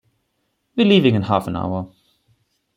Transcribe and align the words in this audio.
We’re 0.75 0.83
leaving 0.89 1.13
in 1.13 1.21
half 1.21 1.45
an 1.47 1.55
hour. 1.55 1.93